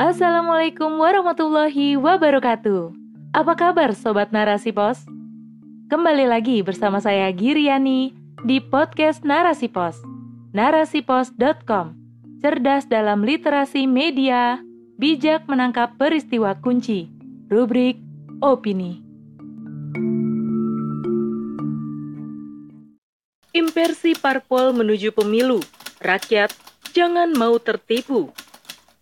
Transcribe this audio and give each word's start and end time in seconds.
Assalamualaikum 0.00 0.96
warahmatullahi 0.96 1.92
wabarakatuh. 2.00 2.88
Apa 3.36 3.52
kabar 3.52 3.92
Sobat 3.92 4.32
Narasi 4.32 4.72
Pos? 4.72 5.04
Kembali 5.92 6.24
lagi 6.24 6.64
bersama 6.64 7.04
saya 7.04 7.28
Giriani 7.36 8.16
di 8.48 8.64
podcast 8.64 9.28
Narasi 9.28 9.68
Pos. 9.68 10.00
Narasipos.com 10.56 11.92
Cerdas 12.40 12.88
dalam 12.88 13.28
literasi 13.28 13.84
media, 13.84 14.64
bijak 14.96 15.44
menangkap 15.44 15.92
peristiwa 16.00 16.56
kunci. 16.56 17.12
Rubrik 17.52 18.00
Opini. 18.40 19.04
Impersi 23.52 24.16
parpol 24.16 24.72
menuju 24.72 25.12
pemilu. 25.12 25.60
Rakyat 26.00 26.56
jangan 26.96 27.36
mau 27.36 27.60
tertipu. 27.60 28.32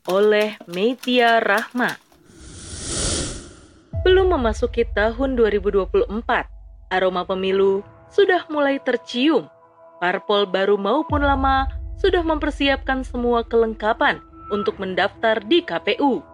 Oleh 0.09 0.57
Metia 0.65 1.37
Rahma. 1.37 2.01
Belum 4.09 4.33
memasuki 4.33 4.89
tahun 4.97 5.37
2024, 5.37 6.09
aroma 6.89 7.29
pemilu 7.29 7.85
sudah 8.09 8.49
mulai 8.49 8.81
tercium. 8.81 9.53
Parpol 10.01 10.49
baru 10.49 10.81
maupun 10.81 11.21
lama 11.21 11.69
sudah 12.01 12.25
mempersiapkan 12.25 13.05
semua 13.05 13.45
kelengkapan 13.45 14.17
untuk 14.49 14.81
mendaftar 14.81 15.45
di 15.45 15.61
KPU. 15.61 16.25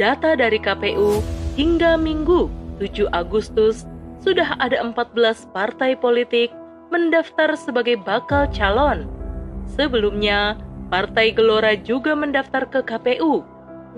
Data 0.00 0.32
dari 0.32 0.56
KPU 0.56 1.20
hingga 1.52 2.00
Minggu 2.00 2.48
7 2.80 3.12
Agustus 3.12 3.84
sudah 4.24 4.56
ada 4.56 4.80
14 4.80 5.52
partai 5.52 6.00
politik 6.00 6.48
mendaftar 6.88 7.60
sebagai 7.60 8.00
bakal 8.00 8.48
calon. 8.56 9.04
Sebelumnya, 9.68 10.56
Partai 10.86 11.34
Gelora 11.34 11.74
juga 11.74 12.14
mendaftar 12.14 12.62
ke 12.70 12.78
KPU. 12.86 13.42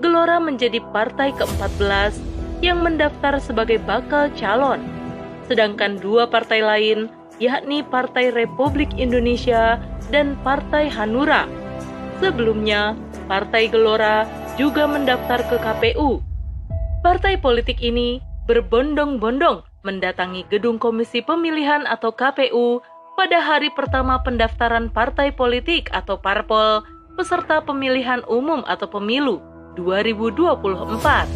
Gelora 0.01 0.41
menjadi 0.41 0.81
partai 0.89 1.29
ke-14 1.37 2.17
yang 2.65 2.81
mendaftar 2.81 3.37
sebagai 3.37 3.77
bakal 3.85 4.33
calon, 4.33 4.81
sedangkan 5.45 6.01
dua 6.01 6.25
partai 6.25 6.65
lain, 6.65 7.05
yakni 7.37 7.85
Partai 7.85 8.33
Republik 8.33 8.89
Indonesia 8.97 9.77
dan 10.09 10.33
Partai 10.41 10.89
Hanura. 10.89 11.45
Sebelumnya, 12.17 12.97
Partai 13.29 13.69
Gelora 13.69 14.25
juga 14.57 14.89
mendaftar 14.89 15.45
ke 15.45 15.61
KPU. 15.61 16.25
Partai 17.05 17.37
politik 17.37 17.85
ini 17.85 18.17
berbondong-bondong 18.49 19.61
mendatangi 19.85 20.41
gedung 20.49 20.81
Komisi 20.81 21.21
Pemilihan 21.21 21.85
atau 21.85 22.09
KPU 22.11 22.81
pada 23.19 23.43
hari 23.43 23.67
pertama 23.75 24.23
pendaftaran 24.23 24.87
partai 24.87 25.35
politik 25.35 25.91
atau 25.91 26.15
parpol 26.15 26.87
peserta 27.19 27.59
pemilihan 27.59 28.23
umum 28.31 28.63
atau 28.63 28.87
pemilu 28.87 29.43
2024 29.75 31.27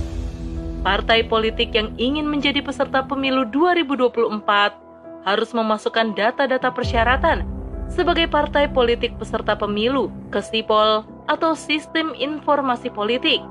partai 0.80 1.28
politik 1.28 1.76
yang 1.76 1.92
ingin 2.00 2.24
menjadi 2.24 2.64
peserta 2.64 3.04
pemilu 3.04 3.44
2024 3.52 5.28
harus 5.28 5.52
memasukkan 5.52 6.16
data-data 6.16 6.72
persyaratan 6.72 7.44
sebagai 7.92 8.32
partai 8.32 8.72
politik 8.72 9.20
peserta 9.20 9.52
pemilu 9.60 10.08
ke 10.32 10.40
SIPOL 10.40 11.04
atau 11.28 11.52
Sistem 11.52 12.16
Informasi 12.16 12.96
Politik. 12.96 13.44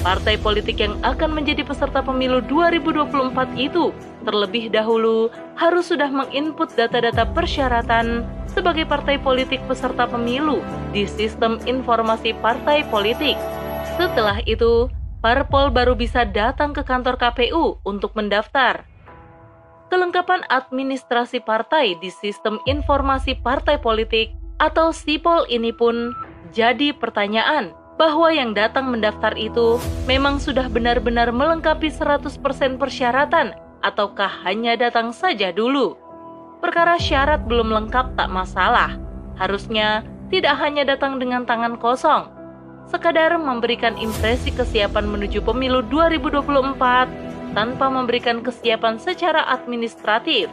Partai 0.00 0.40
politik 0.40 0.80
yang 0.80 0.96
akan 1.04 1.36
menjadi 1.36 1.60
peserta 1.60 2.00
pemilu 2.00 2.40
2024 2.48 3.36
itu 3.60 3.92
terlebih 4.24 4.72
dahulu 4.72 5.28
harus 5.60 5.92
sudah 5.92 6.08
menginput 6.08 6.72
data-data 6.72 7.28
persyaratan 7.36 8.24
sebagai 8.48 8.88
partai 8.88 9.20
politik 9.20 9.60
peserta 9.68 10.08
pemilu 10.08 10.64
di 10.96 11.04
Sistem 11.04 11.60
Informasi 11.68 12.32
Partai 12.40 12.82
Politik. 12.88 13.36
Setelah 14.00 14.40
itu, 14.48 14.88
parpol 15.20 15.68
baru 15.68 15.92
bisa 15.92 16.24
datang 16.24 16.72
ke 16.72 16.80
kantor 16.80 17.20
KPU 17.20 17.84
untuk 17.84 18.16
mendaftar. 18.16 18.88
Kelengkapan 19.92 20.46
administrasi 20.48 21.44
partai 21.44 21.98
di 22.00 22.08
Sistem 22.08 22.56
Informasi 22.64 23.36
Partai 23.36 23.76
Politik 23.76 24.32
atau 24.56 24.94
SIPOL 24.94 25.50
ini 25.50 25.74
pun 25.74 26.14
jadi 26.54 26.94
pertanyaan 26.94 27.79
bahwa 28.00 28.32
yang 28.32 28.56
datang 28.56 28.88
mendaftar 28.88 29.36
itu 29.36 29.76
memang 30.08 30.40
sudah 30.40 30.72
benar-benar 30.72 31.28
melengkapi 31.36 31.92
100% 31.92 32.32
persyaratan 32.80 33.52
ataukah 33.84 34.40
hanya 34.48 34.72
datang 34.80 35.12
saja 35.12 35.52
dulu. 35.52 36.00
Perkara 36.64 36.96
syarat 36.96 37.44
belum 37.44 37.68
lengkap 37.68 38.16
tak 38.16 38.32
masalah. 38.32 38.96
Harusnya 39.36 40.00
tidak 40.32 40.56
hanya 40.64 40.88
datang 40.88 41.20
dengan 41.20 41.44
tangan 41.44 41.76
kosong, 41.76 42.32
sekadar 42.88 43.36
memberikan 43.36 44.00
impresi 44.00 44.48
kesiapan 44.48 45.04
menuju 45.04 45.44
pemilu 45.44 45.84
2024 45.92 47.52
tanpa 47.52 47.86
memberikan 47.92 48.40
kesiapan 48.40 48.96
secara 48.96 49.44
administratif. 49.52 50.48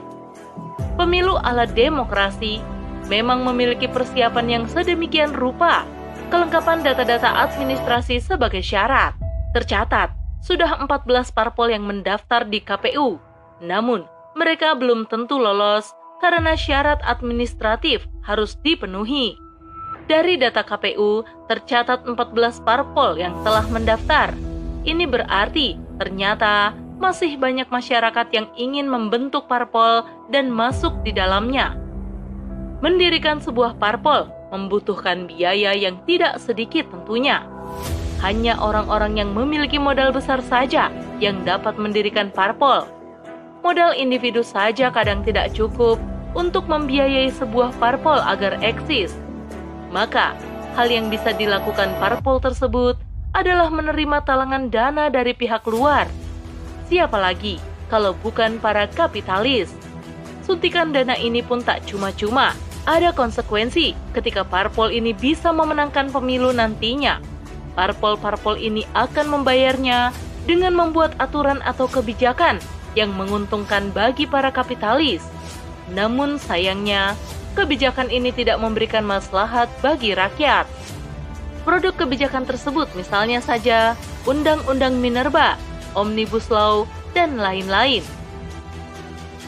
Pemilu 1.00 1.40
ala 1.40 1.64
demokrasi 1.64 2.59
memang 3.08 3.47
memiliki 3.47 3.88
persiapan 3.88 4.46
yang 4.52 4.64
sedemikian 4.68 5.31
rupa. 5.31 5.88
Kelengkapan 6.27 6.83
data-data 6.83 7.47
administrasi 7.47 8.19
sebagai 8.19 8.59
syarat. 8.59 9.15
Tercatat, 9.55 10.11
sudah 10.43 10.75
14 10.83 11.31
parpol 11.31 11.71
yang 11.71 11.88
mendaftar 11.88 12.43
di 12.43 12.59
KPU. 12.59 13.15
Namun, 13.63 14.03
mereka 14.35 14.75
belum 14.75 15.07
tentu 15.07 15.39
lolos 15.39 15.95
karena 16.19 16.59
syarat 16.59 16.99
administratif 17.07 18.03
harus 18.27 18.59
dipenuhi. 18.59 19.39
Dari 20.11 20.35
data 20.35 20.67
KPU, 20.67 21.23
tercatat 21.47 22.03
14 22.03 22.59
parpol 22.59 23.16
yang 23.16 23.31
telah 23.47 23.63
mendaftar. 23.71 24.35
Ini 24.83 25.07
berarti 25.07 25.79
ternyata 25.95 26.75
masih 26.99 27.39
banyak 27.39 27.71
masyarakat 27.71 28.27
yang 28.35 28.51
ingin 28.59 28.91
membentuk 28.91 29.47
parpol 29.47 30.03
dan 30.27 30.51
masuk 30.51 30.91
di 31.07 31.16
dalamnya. 31.16 31.79
Mendirikan 32.83 33.39
sebuah 33.39 33.79
parpol 33.79 34.36
membutuhkan 34.53 35.28
biaya 35.28 35.75
yang 35.75 36.00
tidak 36.08 36.40
sedikit 36.40 36.88
tentunya. 36.90 37.44
Hanya 38.24 38.58
orang-orang 38.58 39.22
yang 39.22 39.30
memiliki 39.35 39.78
modal 39.78 40.09
besar 40.09 40.41
saja 40.41 40.90
yang 41.22 41.46
dapat 41.46 41.78
mendirikan 41.78 42.34
parpol. 42.34 42.90
Modal 43.62 43.94
individu 43.94 44.41
saja 44.41 44.90
kadang 44.90 45.22
tidak 45.22 45.53
cukup 45.53 46.02
untuk 46.34 46.66
membiayai 46.66 47.30
sebuah 47.34 47.75
parpol 47.78 48.18
agar 48.22 48.58
eksis 48.63 49.13
maka, 49.91 50.35
hal 50.75 50.91
yang 50.91 51.08
bisa 51.08 51.31
dilakukan 51.31 51.96
parpol 52.00 52.44
tersebut 52.44 53.00
adalah 53.31 53.72
menerima 53.72 54.24
talangan 54.28 54.68
dana 54.68 55.08
dari 55.08 55.31
pihak 55.31 55.64
luar. 55.68 56.08
Siapa 56.91 57.16
lagi 57.16 57.59
kalau 57.88 58.12
bukan 58.19 58.59
para 58.59 58.88
kapitalis? 58.91 59.72
Suntikan 60.44 60.96
dana 60.96 61.16
ini 61.19 61.44
pun 61.44 61.59
tak 61.59 61.84
cuma-cuma, 61.88 62.56
ada 62.87 63.11
konsekuensi 63.11 63.91
ketika 64.15 64.47
parpol 64.47 64.87
ini 64.87 65.11
bisa 65.11 65.51
memenangkan 65.51 66.07
pemilu 66.07 66.55
nantinya. 66.55 67.19
Parpol-parpol 67.75 68.55
ini 68.57 68.87
akan 68.95 69.27
membayarnya 69.37 70.15
dengan 70.47 70.73
membuat 70.73 71.13
aturan 71.19 71.59
atau 71.67 71.85
kebijakan 71.85 72.63
yang 72.95 73.13
menguntungkan 73.13 73.91
bagi 73.91 74.25
para 74.25 74.49
kapitalis. 74.49 75.21
Namun 75.91 76.39
sayangnya, 76.41 77.13
kebijakan 77.53 78.09
ini 78.09 78.31
tidak 78.33 78.57
memberikan 78.57 79.03
maslahat 79.05 79.67
bagi 79.83 80.15
rakyat. 80.15 80.65
Produk 81.67 81.93
kebijakan 81.93 82.47
tersebut 82.47 82.87
misalnya 82.95 83.43
saja 83.43 83.93
Undang-Undang 84.23 84.97
Minerba, 85.03 85.59
Omnibus 85.93 86.47
Law, 86.47 86.87
dan 87.11 87.35
lain-lain. 87.35 88.01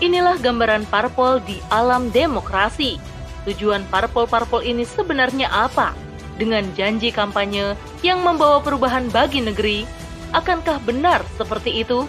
Inilah 0.04 0.36
gambaran 0.40 0.84
parpol 0.92 1.40
di 1.44 1.60
alam 1.72 2.12
demokrasi. 2.12 3.09
Tujuan 3.48 3.88
parpol-parpol 3.88 4.66
ini 4.66 4.84
sebenarnya 4.84 5.48
apa? 5.48 5.96
Dengan 6.36 6.68
janji 6.76 7.12
kampanye 7.12 7.76
yang 8.04 8.24
membawa 8.24 8.64
perubahan 8.64 9.08
bagi 9.12 9.44
negeri, 9.44 9.84
akankah 10.36 10.80
benar 10.84 11.24
seperti 11.36 11.84
itu? 11.84 12.08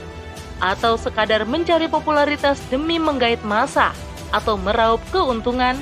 Atau 0.63 0.99
sekadar 0.99 1.47
mencari 1.49 1.91
popularitas 1.91 2.61
demi 2.71 3.01
menggait 3.01 3.41
masa? 3.43 3.91
atau 4.35 4.55
meraup 4.59 5.03
keuntungan? 5.11 5.79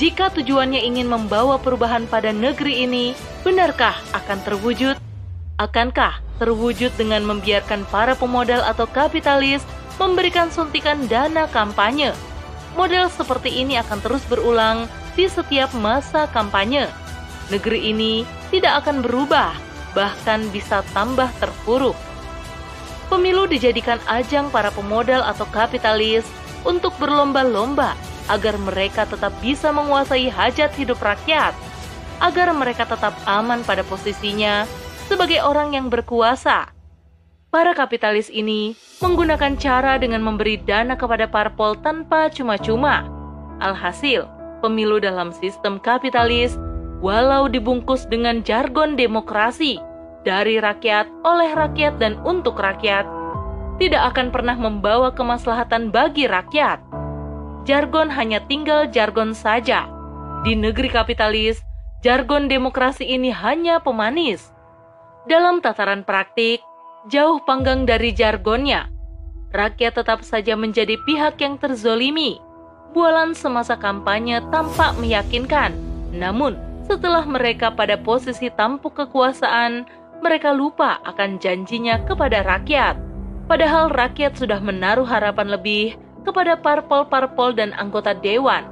Jika 0.00 0.32
tujuannya 0.32 0.80
ingin 0.82 1.08
membawa 1.08 1.60
perubahan 1.60 2.08
pada 2.08 2.32
negeri 2.32 2.88
ini, 2.88 3.12
benarkah 3.44 3.96
akan 4.16 4.38
terwujud? 4.44 4.96
Akankah 5.60 6.24
terwujud 6.40 6.90
dengan 6.96 7.22
membiarkan 7.28 7.84
para 7.92 8.16
pemodal 8.16 8.64
atau 8.64 8.88
kapitalis 8.88 9.62
memberikan 10.00 10.48
suntikan 10.48 11.04
dana 11.06 11.46
kampanye? 11.46 12.16
Model 12.72 13.12
seperti 13.12 13.62
ini 13.62 13.76
akan 13.76 14.00
terus 14.00 14.24
berulang 14.24 14.88
di 15.12 15.28
setiap 15.28 15.72
masa 15.76 16.24
kampanye. 16.32 16.88
Negeri 17.52 17.92
ini 17.92 18.24
tidak 18.48 18.84
akan 18.84 19.04
berubah, 19.04 19.52
bahkan 19.92 20.48
bisa 20.48 20.80
tambah 20.96 21.28
terpuruk. 21.36 21.96
Pemilu 23.12 23.44
dijadikan 23.44 24.00
ajang 24.08 24.48
para 24.48 24.72
pemodal 24.72 25.20
atau 25.20 25.44
kapitalis 25.52 26.24
untuk 26.64 26.96
berlomba-lomba 26.96 27.92
agar 28.32 28.56
mereka 28.56 29.04
tetap 29.04 29.36
bisa 29.44 29.68
menguasai 29.68 30.32
hajat 30.32 30.72
hidup 30.78 30.96
rakyat, 30.96 31.52
agar 32.24 32.54
mereka 32.56 32.88
tetap 32.88 33.12
aman 33.28 33.60
pada 33.66 33.84
posisinya, 33.84 34.64
sebagai 35.12 35.44
orang 35.44 35.76
yang 35.76 35.92
berkuasa. 35.92 36.72
Para 37.52 37.76
kapitalis 37.76 38.32
ini 38.32 38.72
menggunakan 39.04 39.60
cara 39.60 40.00
dengan 40.00 40.24
memberi 40.24 40.56
dana 40.56 40.96
kepada 40.96 41.28
parpol 41.28 41.76
tanpa 41.84 42.32
cuma-cuma. 42.32 43.04
Alhasil, 43.60 44.24
pemilu 44.64 44.96
dalam 44.96 45.36
sistem 45.36 45.76
kapitalis, 45.76 46.56
walau 47.04 47.52
dibungkus 47.52 48.08
dengan 48.08 48.40
jargon 48.40 48.96
demokrasi, 48.96 49.76
dari 50.24 50.64
rakyat, 50.64 51.12
oleh 51.28 51.52
rakyat, 51.52 52.00
dan 52.00 52.16
untuk 52.24 52.56
rakyat, 52.56 53.04
tidak 53.76 54.16
akan 54.16 54.32
pernah 54.32 54.56
membawa 54.56 55.12
kemaslahatan 55.12 55.92
bagi 55.92 56.24
rakyat. 56.24 56.80
Jargon 57.68 58.08
hanya 58.16 58.40
tinggal 58.48 58.88
jargon 58.88 59.36
saja. 59.36 59.92
Di 60.40 60.56
negeri 60.56 60.88
kapitalis, 60.88 61.60
jargon 62.00 62.48
demokrasi 62.48 63.12
ini 63.12 63.28
hanya 63.28 63.76
pemanis. 63.76 64.48
Dalam 65.28 65.60
tataran 65.60 66.00
praktik, 66.00 66.64
jauh 67.10 67.42
panggang 67.42 67.82
dari 67.82 68.14
jargonnya. 68.14 68.86
Rakyat 69.50 69.98
tetap 69.98 70.22
saja 70.22 70.54
menjadi 70.54 70.96
pihak 71.02 71.36
yang 71.42 71.58
terzolimi. 71.58 72.38
Bualan 72.94 73.34
semasa 73.34 73.74
kampanye 73.74 74.40
tampak 74.52 74.94
meyakinkan. 75.00 75.74
Namun, 76.12 76.56
setelah 76.86 77.24
mereka 77.24 77.72
pada 77.72 77.96
posisi 77.98 78.52
tampuk 78.52 78.94
kekuasaan, 78.96 79.88
mereka 80.22 80.54
lupa 80.54 81.00
akan 81.02 81.40
janjinya 81.42 82.00
kepada 82.06 82.44
rakyat. 82.46 82.94
Padahal 83.50 83.90
rakyat 83.90 84.38
sudah 84.38 84.62
menaruh 84.62 85.04
harapan 85.04 85.50
lebih 85.50 85.98
kepada 86.22 86.54
parpol-parpol 86.54 87.52
dan 87.58 87.74
anggota 87.74 88.14
dewan. 88.14 88.62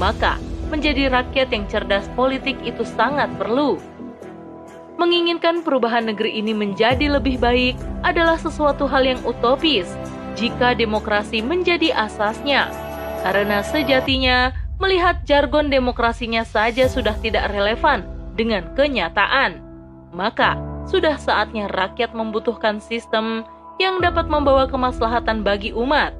Maka, 0.00 0.40
menjadi 0.72 1.12
rakyat 1.12 1.52
yang 1.52 1.64
cerdas 1.68 2.08
politik 2.16 2.56
itu 2.64 2.82
sangat 2.82 3.28
perlu. 3.36 3.76
Menginginkan 4.98 5.62
perubahan 5.62 6.10
negeri 6.10 6.42
ini 6.42 6.50
menjadi 6.50 7.06
lebih 7.06 7.38
baik 7.38 7.78
adalah 8.02 8.34
sesuatu 8.34 8.90
hal 8.90 9.06
yang 9.06 9.22
utopis 9.22 9.86
jika 10.34 10.74
demokrasi 10.74 11.38
menjadi 11.38 11.94
asasnya. 11.94 12.66
Karena 13.22 13.62
sejatinya, 13.62 14.50
melihat 14.82 15.22
jargon 15.22 15.70
demokrasinya 15.70 16.42
saja 16.42 16.90
sudah 16.90 17.14
tidak 17.22 17.46
relevan 17.54 18.02
dengan 18.34 18.74
kenyataan. 18.74 19.62
Maka, 20.10 20.58
sudah 20.90 21.14
saatnya 21.14 21.70
rakyat 21.70 22.10
membutuhkan 22.14 22.82
sistem 22.82 23.46
yang 23.78 24.02
dapat 24.02 24.26
membawa 24.26 24.66
kemaslahatan 24.66 25.46
bagi 25.46 25.70
umat. 25.74 26.10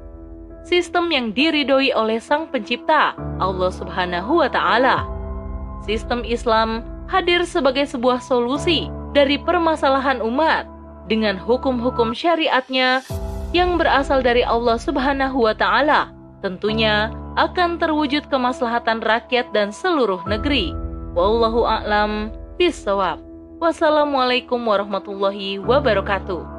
Sistem 0.63 1.11
yang 1.11 1.31
diridhoi 1.35 1.91
oleh 1.95 2.19
Sang 2.19 2.47
Pencipta, 2.47 3.15
Allah 3.43 3.71
Subhanahu 3.71 4.39
wa 4.39 4.47
taala. 4.51 5.07
Sistem 5.83 6.23
Islam 6.27 6.83
hadir 7.09 7.41
sebagai 7.43 7.89
sebuah 7.89 8.21
solusi 8.21 8.87
dari 9.17 9.41
permasalahan 9.41 10.21
umat 10.21 10.69
dengan 11.09 11.35
hukum-hukum 11.35 12.13
syariatnya 12.13 13.01
yang 13.49 13.81
berasal 13.81 14.21
dari 14.21 14.45
Allah 14.45 14.77
Subhanahu 14.77 15.49
wa 15.49 15.57
taala. 15.57 16.13
Tentunya 16.45 17.09
akan 17.35 17.81
terwujud 17.81 18.29
kemaslahatan 18.29 19.01
rakyat 19.01 19.49
dan 19.51 19.73
seluruh 19.73 20.21
negeri. 20.29 20.71
Wallahu 21.17 21.65
a'lam 21.65 22.29
bishawab. 22.61 23.17
Wassalamualaikum 23.59 24.61
warahmatullahi 24.61 25.59
wabarakatuh. 25.59 26.58